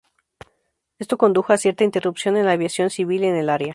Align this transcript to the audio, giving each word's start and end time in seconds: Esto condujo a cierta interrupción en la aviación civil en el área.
Esto 0.97 1.15
condujo 1.19 1.53
a 1.53 1.59
cierta 1.59 1.83
interrupción 1.83 2.35
en 2.35 2.47
la 2.47 2.53
aviación 2.53 2.89
civil 2.89 3.23
en 3.23 3.35
el 3.35 3.49
área. 3.51 3.69